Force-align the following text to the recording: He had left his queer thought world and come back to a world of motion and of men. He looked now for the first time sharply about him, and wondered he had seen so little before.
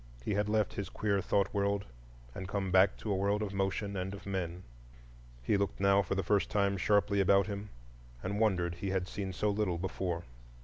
He 0.25 0.33
had 0.33 0.49
left 0.49 0.73
his 0.73 0.89
queer 0.89 1.21
thought 1.21 1.53
world 1.53 1.85
and 2.33 2.47
come 2.47 2.71
back 2.71 2.97
to 2.97 3.11
a 3.11 3.15
world 3.15 3.43
of 3.43 3.53
motion 3.53 3.95
and 3.95 4.15
of 4.15 4.25
men. 4.25 4.63
He 5.43 5.57
looked 5.57 5.79
now 5.79 6.01
for 6.01 6.15
the 6.15 6.23
first 6.23 6.49
time 6.49 6.75
sharply 6.75 7.19
about 7.21 7.45
him, 7.45 7.69
and 8.23 8.39
wondered 8.39 8.73
he 8.73 8.89
had 8.89 9.07
seen 9.07 9.31
so 9.31 9.51
little 9.51 9.77
before. 9.77 10.23